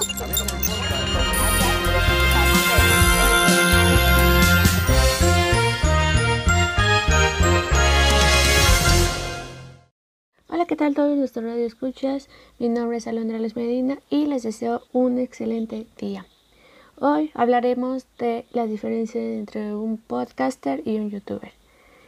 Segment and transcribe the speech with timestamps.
[0.00, 0.06] Hola,
[10.68, 12.28] ¿qué tal todos nuestros radio escuchas?
[12.60, 16.26] Mi nombre es Alondra Les Medina y les deseo un excelente día.
[17.00, 21.50] Hoy hablaremos de las diferencias entre un podcaster y un youtuber.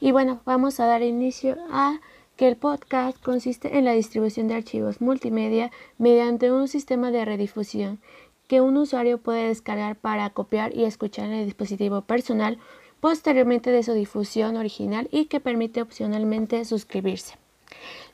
[0.00, 2.00] Y bueno, vamos a dar inicio a
[2.36, 8.00] que el podcast consiste en la distribución de archivos multimedia mediante un sistema de redifusión
[8.48, 12.58] que un usuario puede descargar para copiar y escuchar en el dispositivo personal
[13.00, 17.34] posteriormente de su difusión original y que permite opcionalmente suscribirse.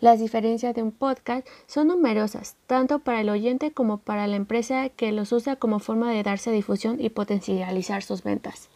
[0.01, 4.89] Las diferencias de un podcast son numerosas, tanto para el oyente como para la empresa
[4.89, 8.69] que los usa como forma de darse difusión y potencializar sus ventas.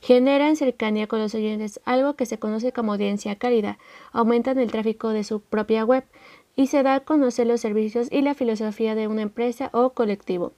[0.00, 3.78] Generan cercanía con los oyentes, algo que se conoce como audiencia cálida,
[4.12, 6.04] aumentan el tráfico de su propia web
[6.56, 10.52] y se da a conocer los servicios y la filosofía de una empresa o colectivo.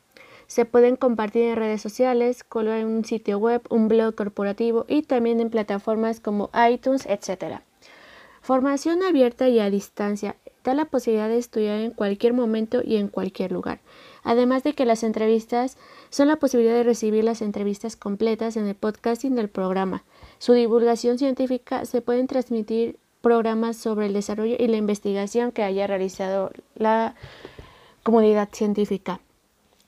[0.47, 5.41] Se pueden compartir en redes sociales, en un sitio web, un blog corporativo y también
[5.41, 7.63] en plataformas como iTunes, etc.
[8.43, 13.09] Formación abierta y a distancia da la posibilidad de estudiar en cualquier momento y en
[13.09, 13.81] cualquier lugar.
[14.23, 15.77] Además de que las entrevistas
[16.11, 20.05] son la posibilidad de recibir las entrevistas completas en el podcasting del programa.
[20.39, 25.87] Su divulgación científica se pueden transmitir programas sobre el desarrollo y la investigación que haya
[25.87, 27.15] realizado la
[28.03, 29.21] comunidad científica.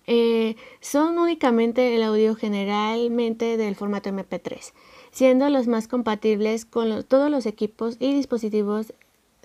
[0.07, 4.73] Eh, son únicamente el audio generalmente del formato MP3
[5.15, 8.93] siendo los más compatibles con todos los equipos y dispositivos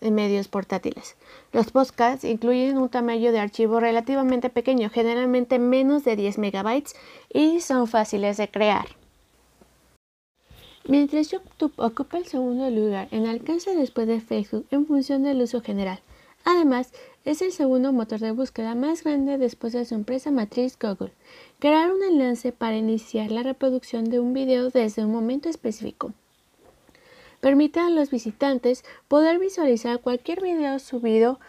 [0.02, 1.16] medios portátiles.
[1.52, 6.96] Los podcasts incluyen un tamaño de archivo relativamente pequeño, generalmente menos de 10 megabytes,
[7.34, 8.88] y son fáciles de crear.
[10.88, 15.62] Mientras YouTube ocupa el segundo lugar en alcance después de Facebook en función del uso
[15.62, 16.00] general.
[16.46, 16.92] Además,
[17.26, 21.12] es el segundo motor de búsqueda más grande después de su empresa matriz Google.
[21.60, 26.14] Crear un enlace para iniciar la reproducción de un video desde un momento específico.
[27.42, 31.40] Permite a los visitantes poder visualizar cualquier video subido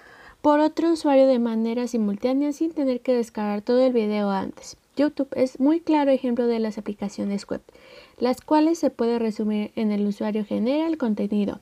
[0.42, 4.76] por otro usuario de manera simultánea sin tener que descargar todo el video antes.
[4.96, 7.62] YouTube es muy claro ejemplo de las aplicaciones web,
[8.18, 11.60] las cuales se puede resumir en el usuario genera el contenido,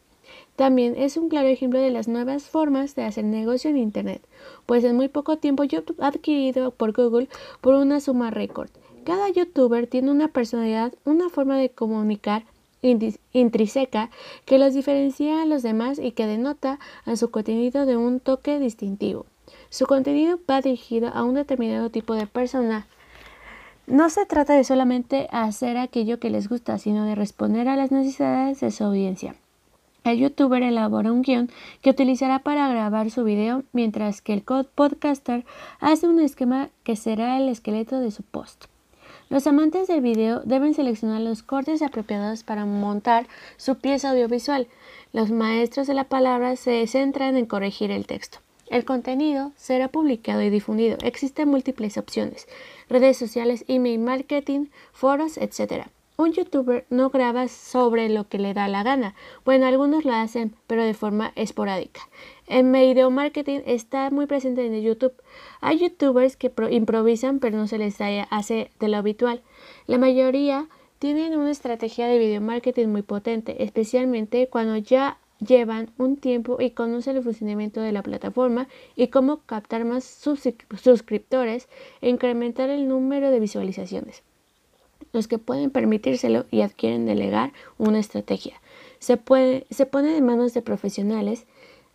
[0.56, 4.22] también es un claro ejemplo de las nuevas formas de hacer negocio en Internet,
[4.66, 7.28] pues en muy poco tiempo YouTube ha adquirido por Google
[7.60, 8.68] por una suma récord.
[9.04, 12.44] Cada youtuber tiene una personalidad, una forma de comunicar
[12.82, 14.10] intrínseca
[14.44, 18.58] que los diferencia a los demás y que denota a su contenido de un toque
[18.58, 19.26] distintivo.
[19.70, 22.86] Su contenido va dirigido a un determinado tipo de persona.
[23.86, 27.90] No se trata de solamente hacer aquello que les gusta, sino de responder a las
[27.90, 29.34] necesidades de su audiencia.
[30.04, 31.50] El youtuber elabora un guion
[31.82, 35.44] que utilizará para grabar su video, mientras que el podcaster
[35.80, 38.66] hace un esquema que será el esqueleto de su post.
[39.30, 43.26] Los amantes del video deben seleccionar los cortes apropiados para montar
[43.58, 44.68] su pieza audiovisual.
[45.12, 48.38] Los maestros de la palabra se centran en corregir el texto.
[48.70, 50.96] El contenido será publicado y difundido.
[51.02, 52.48] Existen múltiples opciones,
[52.88, 55.88] redes sociales, email marketing, foros, etc.
[56.20, 59.14] Un youtuber no graba sobre lo que le da la gana.
[59.44, 62.00] Bueno, algunos lo hacen, pero de forma esporádica.
[62.48, 65.12] El video marketing está muy presente en YouTube.
[65.60, 69.42] Hay youtubers que improvisan, pero no se les hace de lo habitual.
[69.86, 70.68] La mayoría
[70.98, 76.70] tienen una estrategia de video marketing muy potente, especialmente cuando ya llevan un tiempo y
[76.70, 81.68] conocen el funcionamiento de la plataforma y cómo captar más suscriptores
[82.00, 84.24] e incrementar el número de visualizaciones
[85.12, 88.60] los que pueden permitírselo y adquieren delegar una estrategia.
[88.98, 91.46] Se, puede, se pone en manos de profesionales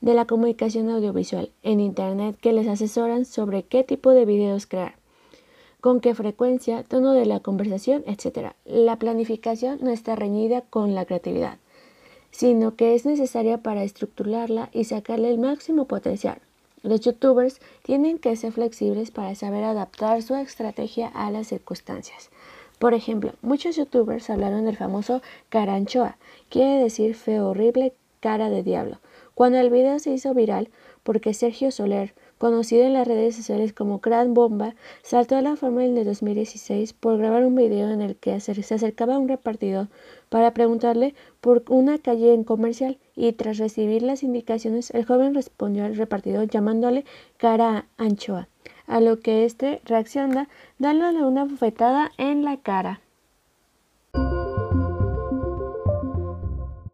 [0.01, 4.95] de la comunicación audiovisual en Internet que les asesoran sobre qué tipo de videos crear,
[5.79, 8.51] con qué frecuencia, tono de la conversación, etc.
[8.65, 11.57] La planificación no está reñida con la creatividad,
[12.31, 16.39] sino que es necesaria para estructurarla y sacarle el máximo potencial.
[16.81, 22.29] Los youtubers tienen que ser flexibles para saber adaptar su estrategia a las circunstancias.
[22.83, 26.17] Por ejemplo, muchos youtubers hablaron del famoso caranchoa,
[26.49, 28.99] quiere decir feo, horrible, cara de diablo,
[29.35, 30.67] cuando el video se hizo viral
[31.01, 35.85] porque Sergio Soler, conocido en las redes sociales como Gran Bomba, saltó a la fama
[35.85, 39.87] en el 2016 por grabar un video en el que se acercaba a un repartidor
[40.27, 45.85] para preguntarle por una calle en comercial y tras recibir las indicaciones el joven respondió
[45.85, 47.05] al repartidor llamándole
[47.37, 48.49] cara anchoa
[48.87, 50.47] a lo que éste reacciona
[50.79, 52.99] dándole una bofetada en la cara.